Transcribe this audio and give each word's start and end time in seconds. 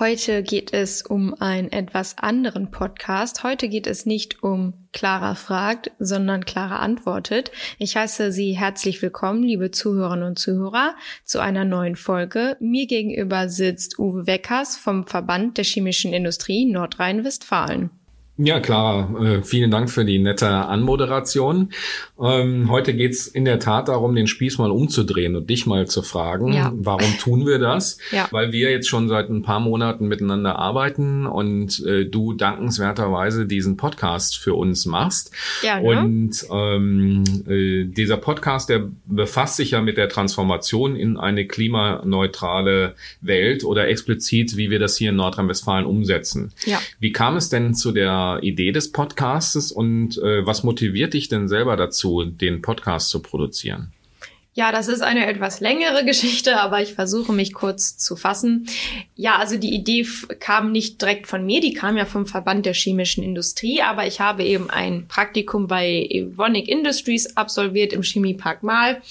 Heute 0.00 0.42
geht 0.42 0.72
es 0.72 1.02
um 1.02 1.34
einen 1.40 1.70
etwas 1.72 2.16
anderen 2.16 2.70
Podcast. 2.70 3.44
Heute 3.44 3.68
geht 3.68 3.86
es 3.86 4.06
nicht 4.06 4.42
um 4.42 4.72
Clara 4.94 5.34
fragt, 5.34 5.90
sondern 5.98 6.46
Clara 6.46 6.78
antwortet. 6.78 7.52
Ich 7.78 7.98
heiße 7.98 8.32
Sie 8.32 8.56
herzlich 8.56 9.02
willkommen, 9.02 9.42
liebe 9.42 9.70
Zuhörerinnen 9.70 10.26
und 10.26 10.38
Zuhörer, 10.38 10.94
zu 11.24 11.40
einer 11.40 11.66
neuen 11.66 11.96
Folge. 11.96 12.56
Mir 12.60 12.86
gegenüber 12.86 13.50
sitzt 13.50 13.98
Uwe 13.98 14.26
Weckers 14.26 14.78
vom 14.78 15.06
Verband 15.06 15.58
der 15.58 15.64
chemischen 15.64 16.14
Industrie 16.14 16.64
Nordrhein-Westfalen. 16.64 17.90
Ja, 18.42 18.58
Clara, 18.58 19.10
äh, 19.22 19.42
vielen 19.42 19.70
Dank 19.70 19.90
für 19.90 20.06
die 20.06 20.18
nette 20.18 20.48
Anmoderation. 20.48 21.72
Ähm, 22.18 22.70
heute 22.70 22.94
geht's 22.94 23.26
in 23.26 23.44
der 23.44 23.58
Tat 23.58 23.88
darum, 23.88 24.14
den 24.14 24.26
Spieß 24.26 24.56
mal 24.56 24.70
umzudrehen 24.70 25.36
und 25.36 25.50
dich 25.50 25.66
mal 25.66 25.86
zu 25.86 26.00
fragen, 26.00 26.54
ja. 26.54 26.72
warum 26.74 27.18
tun 27.18 27.46
wir 27.46 27.58
das? 27.58 27.98
Ja. 28.12 28.26
Weil 28.32 28.50
wir 28.50 28.72
jetzt 28.72 28.88
schon 28.88 29.08
seit 29.08 29.28
ein 29.28 29.42
paar 29.42 29.60
Monaten 29.60 30.08
miteinander 30.08 30.58
arbeiten 30.58 31.26
und 31.26 31.84
äh, 31.86 32.06
du 32.06 32.32
dankenswerterweise 32.32 33.46
diesen 33.46 33.76
Podcast 33.76 34.36
für 34.36 34.54
uns 34.54 34.84
machst. 34.84 35.30
Ja, 35.62 35.78
ne? 35.78 36.00
Und 36.00 36.44
ähm, 36.50 37.22
äh, 37.48 37.84
dieser 37.84 38.16
Podcast, 38.16 38.68
der 38.68 38.88
befasst 39.06 39.56
sich 39.56 39.72
ja 39.72 39.80
mit 39.80 39.96
der 39.96 40.08
Transformation 40.08 40.96
in 40.96 41.18
eine 41.18 41.46
klimaneutrale 41.46 42.94
Welt 43.20 43.64
oder 43.64 43.86
explizit, 43.86 44.56
wie 44.56 44.70
wir 44.70 44.80
das 44.80 44.96
hier 44.96 45.10
in 45.10 45.16
Nordrhein-Westfalen 45.16 45.86
umsetzen. 45.86 46.52
Ja. 46.64 46.80
Wie 46.98 47.12
kam 47.12 47.36
es 47.36 47.48
denn 47.48 47.74
zu 47.74 47.92
der 47.92 48.29
Idee 48.38 48.72
des 48.72 48.92
Podcastes 48.92 49.72
und 49.72 50.18
äh, 50.18 50.46
was 50.46 50.62
motiviert 50.62 51.14
dich 51.14 51.28
denn 51.28 51.48
selber 51.48 51.76
dazu, 51.76 52.24
den 52.24 52.62
Podcast 52.62 53.10
zu 53.10 53.20
produzieren? 53.20 53.92
Ja, 54.52 54.72
das 54.72 54.88
ist 54.88 55.00
eine 55.00 55.26
etwas 55.26 55.60
längere 55.60 56.04
Geschichte, 56.06 56.60
aber 56.60 56.82
ich 56.82 56.94
versuche 56.94 57.32
mich 57.32 57.54
kurz 57.54 57.96
zu 57.96 58.16
fassen. 58.16 58.66
Ja, 59.14 59.36
also 59.36 59.56
die 59.56 59.72
Idee 59.72 60.06
kam 60.40 60.72
nicht 60.72 61.00
direkt 61.00 61.28
von 61.28 61.46
mir, 61.46 61.60
die 61.60 61.72
kam 61.72 61.96
ja 61.96 62.04
vom 62.04 62.26
Verband 62.26 62.66
der 62.66 62.74
chemischen 62.74 63.22
Industrie, 63.22 63.80
aber 63.80 64.06
ich 64.06 64.20
habe 64.20 64.42
eben 64.42 64.68
ein 64.68 65.06
Praktikum 65.06 65.68
bei 65.68 66.04
Evonik 66.10 66.68
Industries 66.68 67.36
absolviert 67.36 67.92
im 67.92 68.02
Chemiepark 68.02 68.62
Mal 68.62 69.02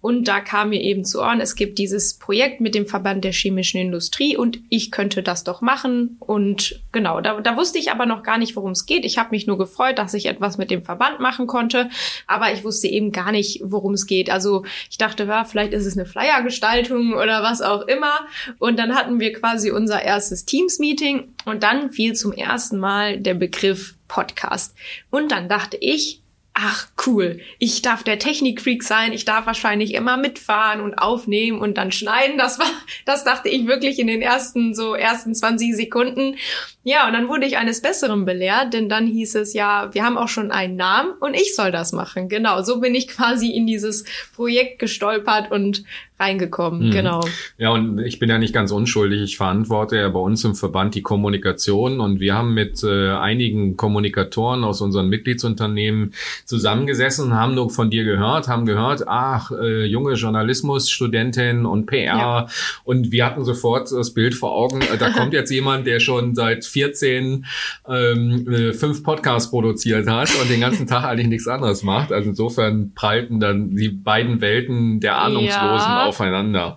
und 0.00 0.26
da 0.26 0.40
kam 0.40 0.70
mir 0.70 0.80
eben 0.80 1.04
zu 1.04 1.20
Ohren, 1.20 1.40
es 1.40 1.54
gibt 1.54 1.78
dieses 1.78 2.14
Projekt 2.14 2.60
mit 2.60 2.74
dem 2.74 2.86
Verband 2.86 3.24
der 3.24 3.32
chemischen 3.32 3.80
Industrie 3.80 4.36
und 4.36 4.58
ich 4.70 4.90
könnte 4.90 5.22
das 5.22 5.44
doch 5.44 5.60
machen 5.60 6.16
und 6.20 6.80
genau, 6.92 7.20
da, 7.20 7.40
da 7.40 7.56
wusste 7.56 7.78
ich 7.78 7.90
aber 7.90 8.06
noch 8.06 8.22
gar 8.22 8.38
nicht, 8.38 8.56
worum 8.56 8.70
es 8.70 8.86
geht. 8.86 9.04
Ich 9.04 9.18
habe 9.18 9.30
mich 9.30 9.46
nur 9.46 9.58
gefreut, 9.58 9.98
dass 9.98 10.14
ich 10.14 10.26
etwas 10.26 10.56
mit 10.56 10.70
dem 10.70 10.82
Verband 10.82 11.20
machen 11.20 11.46
konnte, 11.46 11.90
aber 12.26 12.52
ich 12.52 12.64
wusste 12.64 12.88
eben 12.88 13.12
gar 13.12 13.32
nicht, 13.32 13.60
worum 13.64 13.92
es 13.92 14.06
geht. 14.06 14.30
Also 14.30 14.64
ich 14.90 14.98
dachte, 14.98 15.24
ja, 15.24 15.44
vielleicht 15.44 15.72
ist 15.72 15.86
es 15.86 15.96
eine 15.96 16.06
Flyergestaltung 16.06 17.14
oder 17.14 17.42
was 17.42 17.62
auch 17.62 17.82
immer. 17.82 18.26
Und 18.58 18.78
dann 18.78 18.94
hatten 18.94 19.20
wir 19.20 19.32
quasi 19.32 19.70
unser 19.70 20.02
erstes 20.02 20.44
Teams-Meeting 20.44 21.34
und 21.44 21.62
dann 21.62 21.90
fiel 21.90 22.14
zum 22.14 22.32
ersten 22.32 22.78
Mal 22.78 23.18
der 23.18 23.34
Begriff 23.34 23.94
Podcast. 24.08 24.74
Und 25.10 25.30
dann 25.32 25.48
dachte 25.48 25.76
ich, 25.80 26.22
ach 26.60 26.88
cool, 27.06 27.38
ich 27.60 27.82
darf 27.82 28.02
der 28.02 28.18
Technikfreak 28.18 28.82
sein, 28.82 29.12
ich 29.12 29.24
darf 29.24 29.46
wahrscheinlich 29.46 29.94
immer 29.94 30.16
mitfahren 30.16 30.80
und 30.80 30.94
aufnehmen 30.94 31.60
und 31.60 31.78
dann 31.78 31.92
schneiden. 31.92 32.36
Das 32.36 32.58
war, 32.58 32.66
das 33.04 33.22
dachte 33.22 33.48
ich 33.48 33.68
wirklich 33.68 34.00
in 34.00 34.08
den 34.08 34.22
ersten, 34.22 34.74
so 34.74 34.94
ersten 34.94 35.34
20 35.34 35.76
Sekunden. 35.76 36.36
Ja, 36.82 37.06
und 37.06 37.12
dann 37.12 37.28
wurde 37.28 37.46
ich 37.46 37.58
eines 37.58 37.80
Besseren 37.80 38.24
belehrt, 38.24 38.74
denn 38.74 38.88
dann 38.88 39.06
hieß 39.06 39.36
es 39.36 39.52
ja, 39.52 39.94
wir 39.94 40.04
haben 40.04 40.18
auch 40.18 40.28
schon 40.28 40.50
einen 40.50 40.74
Namen 40.74 41.12
und 41.20 41.34
ich 41.34 41.54
soll 41.54 41.70
das 41.70 41.92
machen. 41.92 42.28
Genau, 42.28 42.62
so 42.62 42.80
bin 42.80 42.94
ich 42.94 43.06
quasi 43.06 43.50
in 43.50 43.66
dieses 43.66 44.04
Projekt 44.34 44.80
gestolpert 44.80 45.52
und 45.52 45.84
reingekommen. 46.18 46.88
Mhm. 46.88 46.90
Genau. 46.90 47.20
Ja, 47.58 47.70
und 47.70 48.00
ich 48.00 48.18
bin 48.18 48.28
ja 48.28 48.38
nicht 48.38 48.52
ganz 48.52 48.72
unschuldig. 48.72 49.22
Ich 49.22 49.36
verantworte 49.36 49.96
ja 49.96 50.08
bei 50.08 50.18
uns 50.18 50.44
im 50.44 50.54
Verband 50.54 50.94
die 50.94 51.02
Kommunikation 51.02 52.00
und 52.00 52.20
wir 52.20 52.34
haben 52.34 52.54
mit 52.54 52.82
äh, 52.82 53.10
einigen 53.10 53.76
Kommunikatoren 53.76 54.64
aus 54.64 54.80
unseren 54.80 55.08
Mitgliedsunternehmen 55.08 56.14
zusammengesessen, 56.44 57.34
haben 57.34 57.54
nur 57.54 57.70
von 57.70 57.90
dir 57.90 58.04
gehört, 58.04 58.48
haben 58.48 58.66
gehört, 58.66 59.06
ach, 59.06 59.52
äh, 59.52 59.84
junge 59.84 60.14
Journalismusstudentin 60.14 61.66
und 61.66 61.86
PR 61.86 62.04
ja. 62.04 62.46
und 62.84 63.12
wir 63.12 63.24
hatten 63.24 63.44
sofort 63.44 63.90
das 63.92 64.12
Bild 64.12 64.34
vor 64.34 64.52
Augen, 64.52 64.82
äh, 64.82 64.98
da 64.98 65.10
kommt 65.16 65.32
jetzt 65.32 65.50
jemand, 65.50 65.86
der 65.86 66.00
schon 66.00 66.34
seit 66.34 66.64
14 66.64 67.46
ähm, 67.88 68.48
äh, 68.48 68.72
fünf 68.72 69.04
Podcasts 69.04 69.50
produziert 69.50 70.08
hat 70.08 70.30
und 70.40 70.50
den 70.50 70.60
ganzen 70.60 70.86
Tag 70.86 71.04
eigentlich 71.04 71.28
nichts 71.28 71.46
anderes 71.46 71.82
macht. 71.82 72.12
Also 72.12 72.30
insofern 72.30 72.92
prallten 72.94 73.40
dann 73.40 73.76
die 73.76 73.88
beiden 73.88 74.40
Welten 74.40 75.00
der 75.00 75.18
Ahnungslosen 75.18 75.52
ja. 75.56 76.07
Aufeinander. 76.08 76.76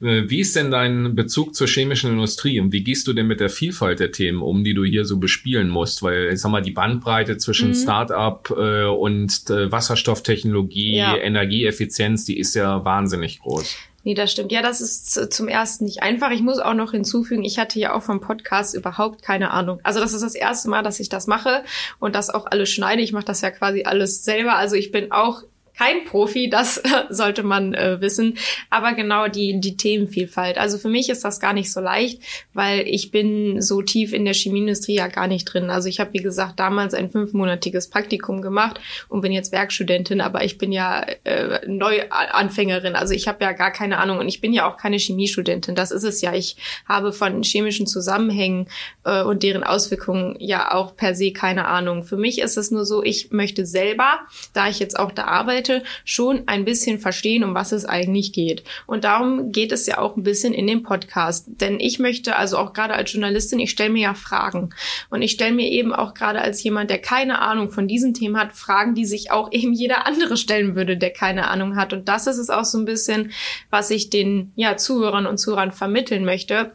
Äh, 0.00 0.28
wie 0.28 0.40
ist 0.40 0.56
denn 0.56 0.70
dein 0.70 1.14
Bezug 1.14 1.54
zur 1.54 1.66
chemischen 1.66 2.10
Industrie 2.10 2.60
und 2.60 2.72
wie 2.72 2.84
gehst 2.84 3.06
du 3.06 3.12
denn 3.12 3.26
mit 3.26 3.40
der 3.40 3.50
Vielfalt 3.50 4.00
der 4.00 4.12
Themen 4.12 4.42
um, 4.42 4.64
die 4.64 4.74
du 4.74 4.84
hier 4.84 5.04
so 5.04 5.18
bespielen 5.18 5.68
musst? 5.68 6.02
Weil, 6.02 6.30
ich 6.32 6.40
sag 6.40 6.50
mal, 6.50 6.62
die 6.62 6.70
Bandbreite 6.72 7.38
zwischen 7.38 7.68
mhm. 7.68 7.74
Start-up 7.74 8.54
äh, 8.56 8.84
und 8.84 9.48
äh, 9.50 9.70
Wasserstofftechnologie, 9.72 10.96
ja. 10.96 11.16
Energieeffizienz, 11.16 12.24
die 12.24 12.38
ist 12.38 12.54
ja 12.54 12.84
wahnsinnig 12.84 13.40
groß. 13.40 13.76
Nee, 14.04 14.14
das 14.14 14.32
stimmt. 14.32 14.50
Ja, 14.50 14.62
das 14.62 14.80
ist 14.80 15.32
zum 15.32 15.46
ersten 15.46 15.84
nicht 15.84 16.02
einfach. 16.02 16.32
Ich 16.32 16.42
muss 16.42 16.58
auch 16.58 16.74
noch 16.74 16.90
hinzufügen, 16.90 17.44
ich 17.44 17.58
hatte 17.58 17.78
ja 17.78 17.94
auch 17.94 18.02
vom 18.02 18.20
Podcast 18.20 18.74
überhaupt 18.74 19.22
keine 19.22 19.52
Ahnung. 19.52 19.78
Also 19.84 20.00
das 20.00 20.12
ist 20.12 20.22
das 20.22 20.34
erste 20.34 20.68
Mal, 20.68 20.82
dass 20.82 20.98
ich 20.98 21.08
das 21.08 21.28
mache 21.28 21.62
und 22.00 22.16
das 22.16 22.28
auch 22.28 22.46
alles 22.46 22.70
schneide. 22.70 23.00
Ich 23.00 23.12
mache 23.12 23.24
das 23.24 23.42
ja 23.42 23.50
quasi 23.52 23.84
alles 23.84 24.24
selber. 24.24 24.56
Also 24.56 24.74
ich 24.74 24.90
bin 24.90 25.12
auch 25.12 25.44
kein 25.82 26.04
Profi, 26.04 26.48
das 26.48 26.80
sollte 27.10 27.42
man 27.42 27.74
äh, 27.74 28.00
wissen. 28.00 28.38
Aber 28.70 28.92
genau 28.92 29.26
die, 29.28 29.60
die 29.60 29.76
Themenvielfalt. 29.76 30.58
Also 30.58 30.78
für 30.78 30.88
mich 30.88 31.08
ist 31.08 31.24
das 31.24 31.40
gar 31.40 31.52
nicht 31.52 31.72
so 31.72 31.80
leicht, 31.80 32.22
weil 32.54 32.86
ich 32.86 33.10
bin 33.10 33.60
so 33.60 33.82
tief 33.82 34.12
in 34.12 34.24
der 34.24 34.34
Chemieindustrie 34.34 34.94
ja 34.94 35.08
gar 35.08 35.26
nicht 35.26 35.44
drin. 35.44 35.70
Also 35.70 35.88
ich 35.88 35.98
habe, 35.98 36.12
wie 36.12 36.22
gesagt, 36.22 36.60
damals 36.60 36.94
ein 36.94 37.10
fünfmonatiges 37.10 37.88
Praktikum 37.88 38.42
gemacht 38.42 38.80
und 39.08 39.22
bin 39.22 39.32
jetzt 39.32 39.50
Werkstudentin, 39.50 40.20
aber 40.20 40.44
ich 40.44 40.56
bin 40.56 40.70
ja 40.70 41.04
äh, 41.24 41.66
Neuanfängerin. 41.66 42.94
Also 42.94 43.14
ich 43.14 43.26
habe 43.26 43.42
ja 43.42 43.52
gar 43.52 43.72
keine 43.72 43.98
Ahnung 43.98 44.18
und 44.18 44.28
ich 44.28 44.40
bin 44.40 44.52
ja 44.52 44.70
auch 44.70 44.76
keine 44.76 44.98
Chemiestudentin. 44.98 45.74
Das 45.74 45.90
ist 45.90 46.04
es 46.04 46.20
ja. 46.20 46.32
Ich 46.32 46.56
habe 46.88 47.12
von 47.12 47.42
chemischen 47.42 47.88
Zusammenhängen 47.88 48.68
äh, 49.04 49.22
und 49.22 49.42
deren 49.42 49.64
Auswirkungen 49.64 50.36
ja 50.38 50.72
auch 50.72 50.94
per 50.94 51.16
se 51.16 51.32
keine 51.32 51.66
Ahnung. 51.66 52.04
Für 52.04 52.16
mich 52.16 52.40
ist 52.40 52.56
es 52.56 52.70
nur 52.70 52.84
so, 52.84 53.02
ich 53.02 53.32
möchte 53.32 53.66
selber, 53.66 54.20
da 54.52 54.68
ich 54.68 54.78
jetzt 54.78 54.96
auch 54.96 55.10
da 55.10 55.24
arbeite, 55.24 55.71
Seite 55.72 55.82
schon 56.04 56.42
ein 56.46 56.64
bisschen 56.64 56.98
verstehen, 56.98 57.44
um 57.44 57.54
was 57.54 57.72
es 57.72 57.84
eigentlich 57.84 58.32
geht. 58.32 58.64
Und 58.86 59.04
darum 59.04 59.52
geht 59.52 59.72
es 59.72 59.86
ja 59.86 59.98
auch 59.98 60.16
ein 60.16 60.22
bisschen 60.22 60.52
in 60.52 60.66
dem 60.66 60.82
Podcast. 60.82 61.46
Denn 61.48 61.80
ich 61.80 61.98
möchte 61.98 62.36
also 62.36 62.58
auch 62.58 62.72
gerade 62.72 62.94
als 62.94 63.12
Journalistin, 63.12 63.60
ich 63.60 63.70
stelle 63.70 63.90
mir 63.90 64.02
ja 64.02 64.14
Fragen. 64.14 64.70
Und 65.10 65.22
ich 65.22 65.32
stelle 65.32 65.52
mir 65.52 65.68
eben 65.68 65.92
auch 65.94 66.14
gerade 66.14 66.40
als 66.40 66.62
jemand, 66.62 66.90
der 66.90 66.98
keine 66.98 67.40
Ahnung 67.40 67.70
von 67.70 67.88
diesen 67.88 68.14
Themen 68.14 68.38
hat, 68.38 68.52
Fragen, 68.52 68.94
die 68.94 69.06
sich 69.06 69.30
auch 69.30 69.50
eben 69.52 69.72
jeder 69.72 70.06
andere 70.06 70.36
stellen 70.36 70.74
würde, 70.74 70.96
der 70.96 71.10
keine 71.10 71.48
Ahnung 71.48 71.76
hat. 71.76 71.92
Und 71.92 72.08
das 72.08 72.26
ist 72.26 72.38
es 72.38 72.50
auch 72.50 72.64
so 72.64 72.78
ein 72.78 72.84
bisschen, 72.84 73.32
was 73.70 73.90
ich 73.90 74.10
den 74.10 74.52
ja, 74.56 74.76
Zuhörern 74.76 75.26
und 75.26 75.38
Zuhörern 75.38 75.72
vermitteln 75.72 76.24
möchte 76.24 76.72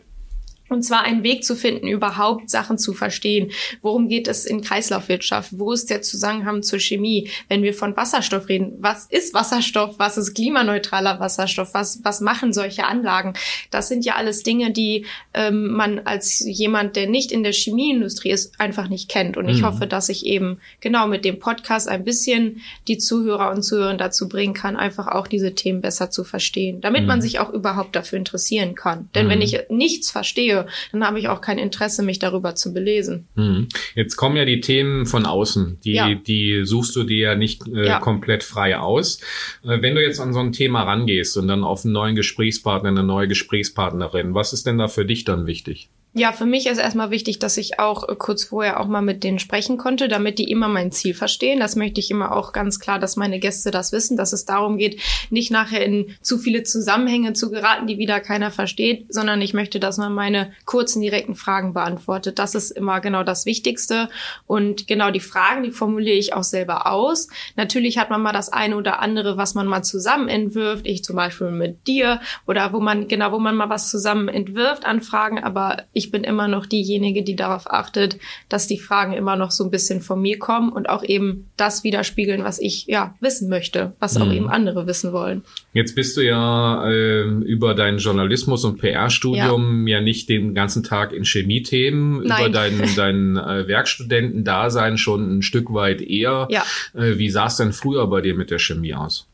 und 0.70 0.84
zwar 0.84 1.04
einen 1.04 1.24
Weg 1.24 1.44
zu 1.44 1.56
finden, 1.56 1.88
überhaupt 1.88 2.50
Sachen 2.50 2.78
zu 2.78 2.94
verstehen. 2.94 3.52
Worum 3.82 4.08
geht 4.08 4.28
es 4.28 4.46
in 4.46 4.62
Kreislaufwirtschaft? 4.62 5.58
Wo 5.58 5.72
ist 5.72 5.90
der 5.90 6.02
Zusammenhang 6.02 6.64
zur 6.64 6.80
Chemie? 6.80 7.30
Wenn 7.48 7.64
wir 7.64 7.74
von 7.74 7.96
Wasserstoff 7.96 8.50
reden, 8.50 8.74
was 8.80 9.06
ist 9.06 9.34
Wasserstoff? 9.34 10.00
Was 10.00 10.18
ist 10.18 10.34
klimaneutraler 10.34 11.20
Wasserstoff? 11.20 11.74
Was, 11.74 12.04
was 12.04 12.22
machen 12.22 12.54
solche 12.54 12.86
Anlagen? 12.86 13.34
Das 13.72 13.88
sind 13.88 14.06
ja 14.06 14.16
alles 14.16 14.44
Dinge, 14.44 14.72
die 14.72 15.06
ähm, 15.34 15.72
man 15.72 16.00
als 16.00 16.40
jemand, 16.40 16.96
der 16.96 17.08
nicht 17.08 17.32
in 17.32 17.44
der 17.44 17.54
Chemieindustrie 17.54 18.32
ist, 18.32 18.60
einfach 18.60 18.90
nicht 18.90 19.10
kennt. 19.10 19.38
Und 19.38 19.50
ich 19.50 19.62
mhm. 19.62 19.68
hoffe, 19.68 19.88
dass 19.88 20.10
ich 20.10 20.26
eben 20.26 20.60
genau 20.82 21.08
mit 21.08 21.26
dem 21.26 21.40
Podcast 21.40 21.88
ein 21.88 22.04
bisschen 22.04 22.62
die 22.88 22.98
Zuhörer 22.98 23.52
und 23.52 23.64
Zuhörer 23.64 23.96
dazu 23.96 24.28
bringen 24.28 24.54
kann, 24.54 24.76
einfach 24.76 25.08
auch 25.08 25.28
diese 25.28 25.56
Themen 25.56 25.82
besser 25.82 26.10
zu 26.10 26.24
verstehen, 26.24 26.82
damit 26.82 27.02
mhm. 27.02 27.08
man 27.08 27.22
sich 27.22 27.40
auch 27.40 27.50
überhaupt 27.50 27.96
dafür 27.96 28.18
interessieren 28.18 28.76
kann. 28.76 29.10
Denn 29.16 29.28
mhm. 29.28 29.32
wenn 29.32 29.42
ich 29.42 29.60
nichts 29.70 30.12
verstehe, 30.12 30.57
dann 30.92 31.06
habe 31.06 31.20
ich 31.20 31.28
auch 31.28 31.42
kein 31.42 31.58
Interesse, 31.58 32.04
mich 32.04 32.20
darüber 32.20 32.56
zu 32.56 32.74
belesen. 32.74 33.28
Hm. 33.36 33.68
Jetzt 33.96 34.16
kommen 34.16 34.38
ja 34.38 34.46
die 34.46 34.62
Themen 34.62 35.06
von 35.06 35.26
außen. 35.26 35.80
Die, 35.84 35.94
ja. 35.94 36.14
die 36.14 36.66
suchst 36.66 36.96
du 36.96 37.04
dir 37.04 37.18
ja 37.18 37.36
nicht 37.36 37.68
äh, 37.68 37.88
ja. 37.88 38.00
komplett 38.00 38.44
frei 38.44 38.78
aus. 38.78 39.20
Äh, 39.64 39.82
wenn 39.82 39.96
du 39.96 40.02
jetzt 40.02 40.20
an 40.20 40.34
so 40.34 40.40
ein 40.40 40.52
Thema 40.52 40.84
rangehst 40.84 41.38
und 41.38 41.48
dann 41.48 41.64
auf 41.64 41.84
einen 41.84 41.94
neuen 41.94 42.16
Gesprächspartner, 42.16 42.90
eine 42.90 43.04
neue 43.04 43.28
Gesprächspartnerin, 43.28 44.34
was 44.34 44.54
ist 44.54 44.66
denn 44.66 44.78
da 44.78 44.88
für 44.88 45.06
dich 45.06 45.24
dann 45.26 45.46
wichtig? 45.46 45.90
Ja, 46.14 46.32
für 46.32 46.48
mich 46.48 46.66
ist 46.66 46.80
erstmal 46.80 47.12
wichtig, 47.12 47.38
dass 47.38 47.58
ich 47.58 47.80
auch 47.80 48.10
äh, 48.10 48.16
kurz 48.16 48.46
vorher 48.46 48.80
auch 48.80 48.88
mal 48.88 49.02
mit 49.02 49.24
denen 49.24 49.38
sprechen 49.38 49.78
konnte, 49.78 50.08
damit 50.08 50.40
die 50.40 50.50
immer 50.50 50.68
mein 50.68 50.92
Ziel 50.92 51.14
verstehen. 51.14 51.60
Das 51.60 51.76
möchte 51.76 52.00
ich 52.00 52.10
immer 52.10 52.36
auch 52.36 52.54
ganz 52.54 52.80
klar, 52.80 52.98
dass 52.98 53.18
meine 53.18 53.40
Gäste 53.40 53.70
das 53.70 53.92
wissen, 53.92 54.18
dass 54.18 54.34
es 54.34 54.46
darum 54.46 54.78
geht, 54.78 55.00
nicht 55.30 55.52
nachher 55.52 55.86
in 55.86 56.16
zu 56.22 56.40
viele 56.40 56.64
Zusammenhänge 56.64 57.34
zu 57.34 57.52
geraten, 57.52 57.86
die 57.86 58.00
wieder 58.00 58.20
keiner 58.20 58.50
versteht, 58.50 59.06
sondern 59.10 59.42
ich 59.44 59.54
möchte, 59.54 59.80
dass 59.80 59.98
man 59.98 60.12
meine 60.12 60.54
kurzen, 60.66 61.02
direkten 61.02 61.36
Fragen 61.36 61.74
beantwortet. 61.74 62.40
Das 62.40 62.56
ist 62.56 62.72
immer 62.72 63.00
genau 63.00 63.24
das 63.24 63.46
Wichtigste. 63.46 64.10
Und 64.48 64.88
genau 64.88 65.12
die 65.12 65.20
Fragen, 65.20 65.62
die 65.62 65.72
formuliere 65.72 66.18
ich 66.18 66.34
auch 66.34 66.44
selber 66.44 66.88
aus. 66.92 67.28
Natürlich 67.58 68.00
hat 68.00 68.10
man 68.10 68.22
mal 68.24 68.34
das 68.34 68.50
eine 68.50 68.78
oder 68.78 69.02
andere, 69.02 69.38
was 69.38 69.54
man 69.54 69.68
mal 69.68 69.84
zusammen 69.84 70.30
entwirft. 70.30 70.88
Ich 70.88 71.04
zum 71.04 71.16
Beispiel 71.16 71.52
mit 71.52 71.86
dir 71.86 72.22
oder 72.48 72.74
wo 72.74 72.80
man, 72.80 73.08
genau, 73.08 73.32
wo 73.34 73.40
man 73.40 73.56
mal 73.56 73.70
was 73.70 73.92
zusammen 73.92 74.30
entwirft 74.30 74.86
an 74.86 75.02
Fragen, 75.02 75.44
aber 75.44 75.84
ich 75.98 76.12
bin 76.12 76.24
immer 76.24 76.48
noch 76.48 76.68
diejenige, 76.68 77.24
die 77.24 77.36
darauf 77.36 77.70
achtet, 77.70 78.18
dass 78.50 78.68
die 78.68 78.78
Fragen 78.78 79.14
immer 79.14 79.36
noch 79.36 79.50
so 79.50 79.64
ein 79.64 79.72
bisschen 79.72 80.02
von 80.02 80.22
mir 80.22 80.38
kommen 80.38 80.72
und 80.72 80.88
auch 80.90 81.04
eben 81.04 81.50
das 81.58 81.84
widerspiegeln, 81.84 82.44
was 82.44 82.60
ich 82.60 82.86
ja 82.86 83.16
wissen 83.20 83.50
möchte, 83.50 83.94
was 84.00 84.16
mhm. 84.16 84.22
auch 84.22 84.32
eben 84.32 84.50
andere 84.50 84.86
wissen 84.86 85.12
wollen. 85.12 85.44
Jetzt 85.74 85.96
bist 85.96 86.16
du 86.16 86.22
ja 86.22 86.88
äh, 86.88 87.24
über 87.24 87.74
deinen 87.74 87.98
Journalismus 87.98 88.64
und 88.64 88.78
PR-Studium 88.78 89.88
ja. 89.88 89.98
ja. 89.98 90.04
nicht 90.04 90.30
den 90.30 90.54
ganzen 90.54 90.84
Tag 90.84 91.14
in 91.14 91.24
Chemiethemen, 91.24 92.22
über 92.22 92.50
deinen 92.50 92.88
dein, 92.96 93.38
äh, 93.38 93.68
Werkstudentendasein 93.68 95.00
schon 95.00 95.40
ein 95.40 95.42
Stück 95.42 95.74
weit 95.74 96.02
eher. 96.02 96.48
Ja. 96.52 96.64
Äh, 96.94 97.18
wie 97.18 97.32
sah 97.32 97.48
es 97.48 97.58
denn 97.58 97.74
früher 97.74 98.06
bei 98.08 98.22
dir 98.22 98.36
mit 98.36 98.52
der 98.52 98.60
Chemie 98.60 98.94
aus? 98.94 99.28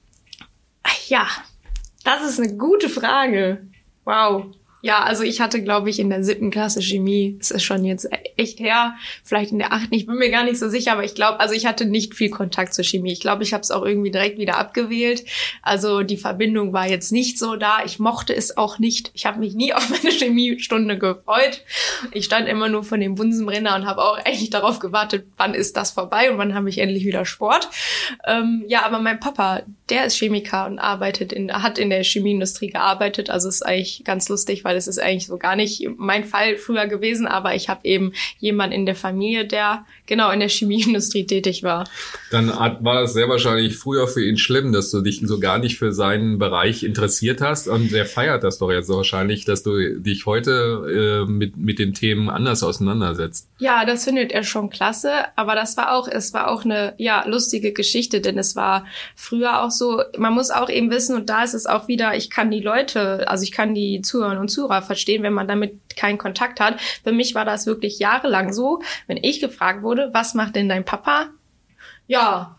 Ja, 1.09 1.27
das 2.05 2.23
ist 2.29 2.39
eine 2.39 2.55
gute 2.57 2.87
Frage. 2.87 3.67
Wow. 4.05 4.45
Ja, 4.85 5.01
also 5.01 5.23
ich 5.23 5.39
hatte, 5.39 5.63
glaube 5.63 5.89
ich, 5.89 5.97
in 5.97 6.09
der 6.09 6.25
siebten 6.25 6.51
Klasse 6.51 6.81
Chemie, 6.81 7.37
das 7.39 7.51
ist 7.51 7.63
schon 7.63 7.85
jetzt 7.85 8.05
echt 8.35 8.59
her, 8.59 8.95
vielleicht 9.23 9.53
in 9.53 9.59
der 9.59 9.71
achten, 9.71 9.93
ich 9.93 10.07
bin 10.07 10.17
mir 10.17 10.29
gar 10.29 10.43
nicht 10.43 10.59
so 10.59 10.67
sicher, 10.67 10.91
aber 10.91 11.05
ich 11.05 11.15
glaube, 11.15 11.39
also 11.39 11.53
ich 11.53 11.65
hatte 11.65 11.85
nicht 11.85 12.13
viel 12.13 12.29
Kontakt 12.29 12.73
zur 12.73 12.83
Chemie. 12.83 13.13
Ich 13.13 13.21
glaube, 13.21 13.43
ich 13.43 13.53
habe 13.53 13.61
es 13.61 13.71
auch 13.71 13.85
irgendwie 13.85 14.11
direkt 14.11 14.37
wieder 14.37 14.57
abgewählt. 14.57 15.23
Also 15.61 16.01
die 16.01 16.17
Verbindung 16.17 16.73
war 16.73 16.85
jetzt 16.85 17.13
nicht 17.13 17.39
so 17.39 17.55
da. 17.55 17.77
Ich 17.85 17.97
mochte 17.97 18.35
es 18.35 18.57
auch 18.57 18.77
nicht. 18.77 19.11
Ich 19.13 19.25
habe 19.25 19.39
mich 19.39 19.53
nie 19.53 19.73
auf 19.73 19.89
meine 19.89 20.13
Chemiestunde 20.13 20.97
gefreut. 20.97 21.61
Ich 22.11 22.25
stand 22.25 22.49
immer 22.49 22.67
nur 22.67 22.83
von 22.83 22.99
dem 22.99 23.15
Bunsenbrenner 23.15 23.77
und 23.77 23.85
habe 23.85 24.03
auch 24.03 24.17
eigentlich 24.17 24.49
darauf 24.49 24.79
gewartet, 24.79 25.25
wann 25.37 25.53
ist 25.53 25.77
das 25.77 25.91
vorbei 25.91 26.29
und 26.29 26.37
wann 26.37 26.55
habe 26.55 26.67
ich 26.67 26.79
endlich 26.79 27.05
wieder 27.05 27.25
Sport. 27.25 27.69
Ähm, 28.27 28.65
ja, 28.67 28.85
aber 28.85 28.99
mein 28.99 29.21
Papa, 29.21 29.63
der 29.89 30.05
ist 30.05 30.15
Chemiker 30.17 30.65
und 30.65 30.79
arbeitet 30.79 31.33
in, 31.33 31.51
hat 31.51 31.77
in 31.77 31.89
der 31.89 32.03
Chemieindustrie 32.03 32.69
gearbeitet. 32.69 33.29
Also 33.29 33.49
ist 33.49 33.65
eigentlich 33.65 34.03
ganz 34.05 34.29
lustig, 34.29 34.63
weil 34.63 34.77
es 34.77 34.87
ist 34.87 34.97
eigentlich 34.97 35.27
so 35.27 35.37
gar 35.37 35.57
nicht 35.57 35.85
mein 35.97 36.23
Fall 36.23 36.55
früher 36.55 36.87
gewesen, 36.87 37.27
aber 37.27 37.53
ich 37.53 37.67
habe 37.67 37.81
eben 37.83 38.13
jemanden 38.39 38.73
in 38.73 38.85
der 38.85 38.95
Familie, 38.95 39.45
der 39.45 39.85
genau 40.05 40.31
in 40.31 40.39
der 40.39 40.49
Chemieindustrie 40.49 41.25
tätig 41.27 41.63
war. 41.63 41.89
Dann 42.31 42.47
war 42.49 43.01
das 43.01 43.13
sehr 43.13 43.27
wahrscheinlich 43.27 43.75
früher 43.75 44.07
für 44.07 44.25
ihn 44.25 44.37
schlimm, 44.37 44.71
dass 44.71 44.89
du 44.89 45.01
dich 45.01 45.21
so 45.23 45.39
gar 45.39 45.59
nicht 45.59 45.77
für 45.77 45.91
seinen 45.91 46.39
Bereich 46.39 46.83
interessiert 46.83 47.41
hast 47.41 47.67
und 47.67 47.93
er 47.93 48.05
feiert 48.05 48.43
das 48.43 48.59
doch 48.59 48.71
jetzt 48.71 48.89
wahrscheinlich, 48.89 49.43
dass 49.43 49.63
du 49.63 49.99
dich 49.99 50.25
heute 50.25 51.25
äh, 51.27 51.29
mit, 51.29 51.57
mit 51.57 51.79
den 51.79 51.93
Themen 51.93 52.29
anders 52.29 52.63
auseinandersetzt. 52.63 53.49
Ja, 53.59 53.85
das 53.85 54.05
findet 54.05 54.31
er 54.31 54.43
schon 54.43 54.69
klasse, 54.69 55.11
aber 55.35 55.55
das 55.55 55.75
war 55.75 55.93
auch, 55.93 56.07
es 56.07 56.33
war 56.33 56.49
auch 56.49 56.63
eine 56.63 56.93
ja 56.97 57.27
lustige 57.27 57.73
Geschichte, 57.73 58.21
denn 58.21 58.37
es 58.37 58.55
war 58.55 58.85
früher 59.15 59.61
auch 59.61 59.71
so, 59.71 59.82
man 60.17 60.33
muss 60.33 60.51
auch 60.51 60.69
eben 60.69 60.91
wissen 60.91 61.15
und 61.15 61.29
da 61.29 61.43
ist 61.43 61.53
es 61.53 61.65
auch 61.65 61.87
wieder, 61.87 62.15
ich 62.15 62.29
kann 62.29 62.51
die 62.51 62.59
Leute, 62.59 63.27
also 63.27 63.43
ich 63.43 63.51
kann 63.51 63.73
die 63.73 64.01
Zuhörer 64.01 64.39
und 64.39 64.49
Zuhörer 64.49 64.81
verstehen, 64.81 65.23
wenn 65.23 65.33
man 65.33 65.47
damit 65.47 65.95
keinen 65.95 66.17
Kontakt 66.17 66.59
hat. 66.59 66.79
Für 67.03 67.11
mich 67.11 67.35
war 67.35 67.45
das 67.45 67.65
wirklich 67.65 67.99
jahrelang 67.99 68.53
so, 68.53 68.81
wenn 69.07 69.17
ich 69.17 69.39
gefragt 69.41 69.83
wurde, 69.83 70.09
was 70.13 70.33
macht 70.33 70.55
denn 70.55 70.69
dein 70.69 70.85
Papa? 70.85 71.27
Ja, 72.07 72.57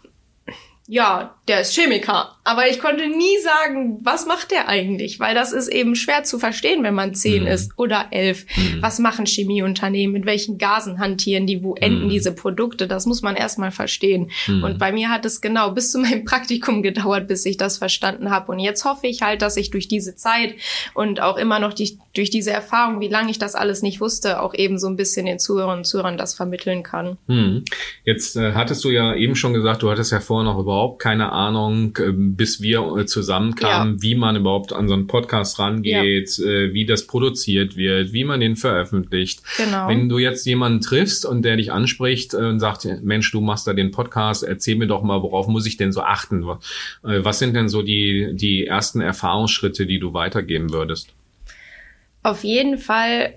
ja, 0.86 1.34
der 1.48 1.62
ist 1.62 1.74
Chemiker. 1.74 2.36
Aber 2.44 2.68
ich 2.68 2.78
konnte 2.78 3.08
nie 3.08 3.38
sagen, 3.42 4.00
was 4.02 4.26
macht 4.26 4.50
der 4.50 4.68
eigentlich? 4.68 5.18
Weil 5.18 5.34
das 5.34 5.52
ist 5.52 5.68
eben 5.68 5.96
schwer 5.96 6.24
zu 6.24 6.38
verstehen, 6.38 6.82
wenn 6.82 6.94
man 6.94 7.14
zehn 7.14 7.44
mhm. 7.44 7.48
ist 7.48 7.72
oder 7.78 8.08
elf. 8.10 8.44
Mhm. 8.56 8.82
Was 8.82 8.98
machen 8.98 9.24
Chemieunternehmen? 9.24 10.12
Mit 10.12 10.26
welchen 10.26 10.58
Gasen 10.58 10.98
hantieren 10.98 11.46
die? 11.46 11.62
Wo 11.62 11.74
enden 11.74 12.04
mhm. 12.04 12.10
diese 12.10 12.34
Produkte? 12.34 12.86
Das 12.86 13.06
muss 13.06 13.22
man 13.22 13.34
erstmal 13.34 13.70
verstehen. 13.70 14.30
Mhm. 14.46 14.62
Und 14.62 14.78
bei 14.78 14.92
mir 14.92 15.08
hat 15.08 15.24
es 15.24 15.40
genau 15.40 15.70
bis 15.70 15.90
zu 15.90 15.98
meinem 15.98 16.24
Praktikum 16.26 16.82
gedauert, 16.82 17.28
bis 17.28 17.46
ich 17.46 17.56
das 17.56 17.78
verstanden 17.78 18.30
habe. 18.30 18.52
Und 18.52 18.58
jetzt 18.58 18.84
hoffe 18.84 19.06
ich 19.06 19.22
halt, 19.22 19.40
dass 19.40 19.56
ich 19.56 19.70
durch 19.70 19.88
diese 19.88 20.16
Zeit 20.16 20.54
und 20.92 21.20
auch 21.22 21.38
immer 21.38 21.60
noch 21.60 21.72
die, 21.72 21.98
durch 22.14 22.28
diese 22.28 22.50
Erfahrung, 22.50 23.00
wie 23.00 23.08
lange 23.08 23.30
ich 23.30 23.38
das 23.38 23.54
alles 23.54 23.80
nicht 23.80 24.02
wusste, 24.02 24.42
auch 24.42 24.52
eben 24.52 24.78
so 24.78 24.88
ein 24.88 24.96
bisschen 24.96 25.24
den 25.24 25.38
Zuhörern 25.38 25.78
und 25.78 25.84
Zuhörern 25.84 26.18
das 26.18 26.34
vermitteln 26.34 26.82
kann. 26.82 27.16
Mhm. 27.26 27.64
Jetzt 28.04 28.36
äh, 28.36 28.52
hattest 28.52 28.84
du 28.84 28.90
ja 28.90 29.14
eben 29.14 29.34
schon 29.34 29.54
gesagt, 29.54 29.82
du 29.82 29.90
hattest 29.90 30.12
ja 30.12 30.20
vorher 30.20 30.44
noch 30.44 30.58
überhaupt 30.74 31.00
keine 31.00 31.30
Ahnung, 31.30 31.96
äh, 31.98 32.10
bis 32.12 32.60
wir 32.60 32.96
äh, 32.96 33.06
zusammenkamen, 33.06 33.94
ja. 33.94 34.02
wie 34.02 34.14
man 34.16 34.34
überhaupt 34.34 34.72
an 34.72 34.88
so 34.88 34.94
einen 34.94 35.06
Podcast 35.06 35.58
rangeht, 35.60 36.36
ja. 36.38 36.44
äh, 36.44 36.74
wie 36.74 36.84
das 36.84 37.06
produziert 37.06 37.76
wird, 37.76 38.12
wie 38.12 38.24
man 38.24 38.40
den 38.40 38.56
veröffentlicht. 38.56 39.42
Genau. 39.56 39.88
Wenn 39.88 40.08
du 40.08 40.18
jetzt 40.18 40.44
jemanden 40.46 40.80
triffst 40.80 41.26
und 41.26 41.42
der 41.42 41.56
dich 41.56 41.70
anspricht 41.70 42.34
äh, 42.34 42.38
und 42.38 42.58
sagt, 42.58 42.88
Mensch, 43.02 43.30
du 43.30 43.40
machst 43.40 43.68
da 43.68 43.72
den 43.72 43.92
Podcast, 43.92 44.42
erzähl 44.42 44.74
mir 44.74 44.88
doch 44.88 45.02
mal, 45.02 45.22
worauf 45.22 45.46
muss 45.46 45.66
ich 45.66 45.76
denn 45.76 45.92
so 45.92 46.00
achten? 46.00 46.44
Was 47.02 47.38
sind 47.38 47.54
denn 47.54 47.68
so 47.68 47.82
die, 47.82 48.32
die 48.34 48.66
ersten 48.66 49.00
Erfahrungsschritte, 49.00 49.86
die 49.86 49.98
du 49.98 50.12
weitergeben 50.12 50.72
würdest? 50.72 51.10
Auf 52.22 52.42
jeden 52.42 52.78
Fall 52.78 53.34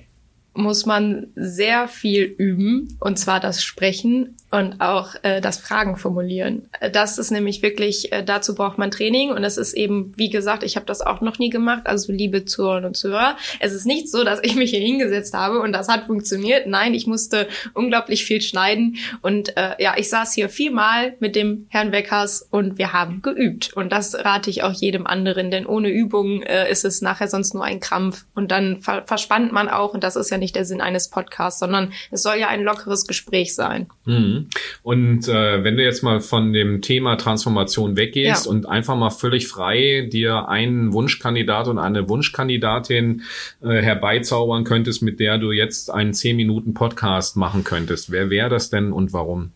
muss 0.57 0.85
man 0.85 1.27
sehr 1.35 1.87
viel 1.87 2.23
üben, 2.23 2.97
und 2.99 3.17
zwar 3.17 3.39
das 3.39 3.63
Sprechen 3.63 4.35
und 4.49 4.79
auch 4.79 5.15
äh, 5.23 5.41
das 5.41 5.57
Fragen 5.57 5.97
formulieren. 5.97 6.69
Äh, 6.79 6.89
das 6.89 7.17
ist 7.17 7.31
nämlich 7.31 7.61
wirklich, 7.61 8.11
äh, 8.13 8.23
dazu 8.23 8.55
braucht 8.55 8.77
man 8.77 8.91
Training 8.91 9.31
und 9.31 9.43
es 9.43 9.57
ist 9.57 9.73
eben, 9.73 10.13
wie 10.15 10.29
gesagt, 10.29 10.63
ich 10.63 10.75
habe 10.75 10.85
das 10.85 11.01
auch 11.01 11.21
noch 11.21 11.37
nie 11.37 11.49
gemacht, 11.49 11.83
also 11.85 12.13
liebe 12.13 12.45
Zuhörerinnen 12.45 12.87
und 12.87 12.95
Zuhörer, 12.95 13.35
es 13.59 13.73
ist 13.73 13.85
nicht 13.85 14.09
so, 14.09 14.23
dass 14.23 14.39
ich 14.43 14.55
mich 14.55 14.69
hier 14.69 14.79
hingesetzt 14.79 15.33
habe 15.33 15.59
und 15.59 15.73
das 15.73 15.89
hat 15.89 16.05
funktioniert. 16.05 16.65
Nein, 16.65 16.93
ich 16.93 17.07
musste 17.07 17.47
unglaublich 17.73 18.23
viel 18.23 18.41
schneiden 18.41 18.97
und 19.21 19.55
äh, 19.57 19.75
ja, 19.79 19.95
ich 19.97 20.09
saß 20.09 20.33
hier 20.33 20.49
viermal 20.49 21.15
mit 21.19 21.35
dem 21.35 21.67
Herrn 21.69 21.91
Weckers 21.91 22.47
und 22.49 22.77
wir 22.77 22.93
haben 22.93 23.21
geübt 23.21 23.73
und 23.73 23.91
das 23.91 24.15
rate 24.15 24.49
ich 24.49 24.63
auch 24.63 24.73
jedem 24.73 25.07
anderen, 25.07 25.51
denn 25.51 25.65
ohne 25.65 25.89
Übung 25.89 26.41
äh, 26.41 26.71
ist 26.71 26.85
es 26.85 27.01
nachher 27.01 27.27
sonst 27.27 27.53
nur 27.53 27.65
ein 27.65 27.81
Krampf 27.81 28.25
und 28.33 28.51
dann 28.51 28.81
ver 28.81 29.03
verspannt 29.05 29.51
man 29.51 29.67
auch 29.67 29.93
und 29.93 30.03
das 30.03 30.15
ist 30.15 30.31
ja 30.31 30.37
nicht 30.37 30.46
der 30.51 30.65
Sinn 30.65 30.81
eines 30.81 31.09
Podcasts, 31.09 31.59
sondern 31.59 31.93
es 32.11 32.23
soll 32.23 32.37
ja 32.37 32.47
ein 32.47 32.63
lockeres 32.63 33.07
Gespräch 33.07 33.55
sein. 33.55 33.87
Mhm. 34.05 34.47
Und 34.83 35.27
äh, 35.27 35.63
wenn 35.63 35.77
du 35.77 35.83
jetzt 35.83 36.03
mal 36.03 36.19
von 36.19 36.53
dem 36.53 36.81
Thema 36.81 37.15
Transformation 37.15 37.97
weggehst 37.97 38.45
ja. 38.45 38.51
und 38.51 38.67
einfach 38.67 38.95
mal 38.95 39.09
völlig 39.09 39.47
frei 39.47 40.07
dir 40.11 40.47
einen 40.47 40.93
Wunschkandidat 40.93 41.67
und 41.67 41.79
eine 41.79 42.09
Wunschkandidatin 42.09 43.23
äh, 43.61 43.81
herbeizaubern 43.81 44.63
könntest, 44.63 45.01
mit 45.01 45.19
der 45.19 45.37
du 45.37 45.51
jetzt 45.51 45.91
einen 45.91 46.13
10 46.13 46.35
Minuten 46.35 46.73
Podcast 46.73 47.37
machen 47.37 47.63
könntest, 47.63 48.11
wer 48.11 48.29
wäre 48.29 48.49
das 48.49 48.69
denn 48.69 48.91
und 48.91 49.13
warum? 49.13 49.51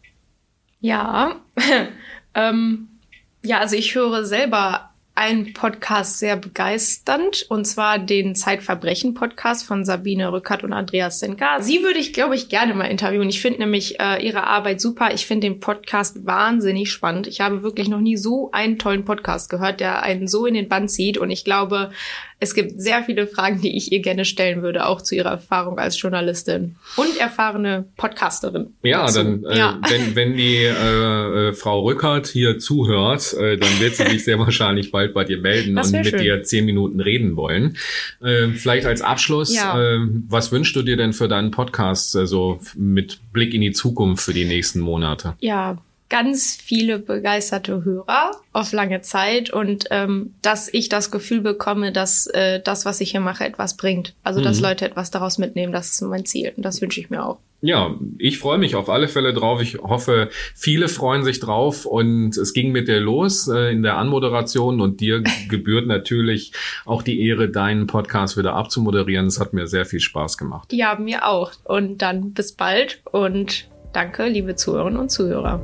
Ja, 0.79 1.35
ähm, 2.35 2.87
ja, 3.43 3.59
also 3.59 3.75
ich 3.75 3.95
höre 3.95 4.25
selber 4.25 4.90
einen 5.21 5.53
Podcast 5.53 6.17
sehr 6.17 6.35
begeisternd, 6.35 7.45
und 7.47 7.65
zwar 7.65 7.99
den 7.99 8.33
Zeitverbrechen-Podcast 8.33 9.67
von 9.67 9.85
Sabine 9.85 10.31
Rückert 10.31 10.63
und 10.63 10.73
Andreas 10.73 11.19
Senka. 11.19 11.61
Sie 11.61 11.83
würde 11.83 11.99
ich, 11.99 12.11
glaube 12.11 12.33
ich, 12.33 12.49
gerne 12.49 12.73
mal 12.73 12.85
interviewen. 12.85 13.29
Ich 13.29 13.39
finde 13.39 13.59
nämlich 13.59 13.99
äh, 13.99 14.25
ihre 14.25 14.47
Arbeit 14.47 14.81
super. 14.81 15.13
Ich 15.13 15.27
finde 15.27 15.45
den 15.47 15.59
Podcast 15.59 16.25
wahnsinnig 16.25 16.91
spannend. 16.91 17.27
Ich 17.27 17.39
habe 17.39 17.61
wirklich 17.61 17.87
noch 17.87 17.99
nie 17.99 18.17
so 18.17 18.49
einen 18.51 18.79
tollen 18.79 19.05
Podcast 19.05 19.51
gehört, 19.51 19.79
der 19.79 20.01
einen 20.01 20.27
so 20.27 20.47
in 20.47 20.55
den 20.55 20.67
Band 20.67 20.89
zieht. 20.89 21.19
Und 21.19 21.29
ich 21.29 21.45
glaube, 21.45 21.91
es 22.41 22.55
gibt 22.55 22.81
sehr 22.81 23.03
viele 23.03 23.27
Fragen, 23.27 23.61
die 23.61 23.77
ich 23.77 23.91
ihr 23.91 24.01
gerne 24.01 24.25
stellen 24.25 24.63
würde, 24.63 24.87
auch 24.87 25.01
zu 25.01 25.13
ihrer 25.13 25.29
Erfahrung 25.29 25.77
als 25.77 26.01
Journalistin 26.01 26.75
und 26.95 27.15
erfahrene 27.19 27.85
Podcasterin. 27.97 28.73
Ja, 28.81 29.05
dazu. 29.05 29.19
dann 29.19 29.45
äh, 29.45 29.57
ja. 29.59 29.79
wenn, 29.87 30.15
wenn 30.15 30.35
die 30.35 30.55
äh, 30.55 31.49
äh, 31.49 31.53
Frau 31.53 31.81
Rückert 31.81 32.27
hier 32.27 32.57
zuhört, 32.57 33.33
äh, 33.33 33.57
dann 33.57 33.79
wird 33.79 33.95
sie 33.95 34.07
sich 34.09 34.23
sehr 34.25 34.39
wahrscheinlich 34.39 34.89
bald 34.89 35.13
bei 35.13 35.23
dir 35.23 35.37
melden 35.37 35.77
und 35.77 35.91
mit 35.91 36.07
schön. 36.07 36.19
dir 36.19 36.41
zehn 36.41 36.65
Minuten 36.65 36.99
reden 36.99 37.35
wollen. 37.35 37.77
Äh, 38.23 38.47
vielleicht 38.49 38.87
als 38.87 39.03
Abschluss, 39.03 39.55
ja. 39.55 39.79
äh, 39.79 39.99
was 40.27 40.51
wünschst 40.51 40.75
du 40.75 40.81
dir 40.81 40.97
denn 40.97 41.13
für 41.13 41.27
deinen 41.27 41.51
Podcast, 41.51 42.15
also 42.15 42.59
mit 42.75 43.19
Blick 43.31 43.53
in 43.53 43.61
die 43.61 43.71
Zukunft 43.71 44.25
für 44.25 44.33
die 44.33 44.45
nächsten 44.45 44.79
Monate? 44.79 45.35
Ja, 45.41 45.77
ganz 46.11 46.57
viele 46.61 46.99
begeisterte 46.99 47.85
Hörer 47.85 48.31
auf 48.51 48.73
lange 48.73 49.01
Zeit 49.01 49.49
und 49.49 49.85
ähm, 49.91 50.33
dass 50.41 50.71
ich 50.71 50.89
das 50.89 51.09
Gefühl 51.09 51.39
bekomme, 51.39 51.93
dass 51.93 52.27
äh, 52.27 52.59
das, 52.61 52.85
was 52.85 52.99
ich 52.99 53.11
hier 53.11 53.21
mache, 53.21 53.45
etwas 53.45 53.77
bringt. 53.77 54.13
Also 54.21 54.41
dass 54.41 54.57
mhm. 54.57 54.63
Leute 54.65 54.85
etwas 54.85 55.09
daraus 55.09 55.37
mitnehmen, 55.37 55.71
das 55.71 55.91
ist 55.91 56.01
mein 56.01 56.25
Ziel 56.25 56.51
und 56.55 56.63
das 56.63 56.81
wünsche 56.81 56.99
ich 56.99 57.09
mir 57.09 57.25
auch. 57.25 57.39
Ja, 57.61 57.95
ich 58.17 58.39
freue 58.39 58.57
mich 58.57 58.75
auf 58.75 58.89
alle 58.89 59.07
Fälle 59.07 59.33
drauf. 59.33 59.61
Ich 59.61 59.77
hoffe, 59.77 60.29
viele 60.55 60.89
freuen 60.89 61.23
sich 61.23 61.39
drauf 61.39 61.85
und 61.85 62.35
es 62.35 62.53
ging 62.53 62.71
mit 62.71 62.89
dir 62.89 62.99
los 62.99 63.47
äh, 63.47 63.71
in 63.71 63.81
der 63.81 63.97
Anmoderation 63.97 64.81
und 64.81 64.99
dir 64.99 65.23
gebührt 65.47 65.87
natürlich 65.87 66.51
auch 66.85 67.03
die 67.03 67.25
Ehre, 67.25 67.49
deinen 67.49 67.87
Podcast 67.87 68.35
wieder 68.35 68.53
abzumoderieren. 68.53 69.27
Es 69.27 69.39
hat 69.39 69.53
mir 69.53 69.67
sehr 69.67 69.85
viel 69.85 70.01
Spaß 70.01 70.37
gemacht. 70.37 70.73
Ja, 70.73 70.95
mir 70.95 71.25
auch. 71.25 71.51
Und 71.63 72.01
dann 72.01 72.33
bis 72.33 72.51
bald 72.51 73.01
und 73.11 73.69
danke, 73.93 74.27
liebe 74.27 74.55
Zuhörerinnen 74.55 74.99
und 74.99 75.09
Zuhörer. 75.09 75.61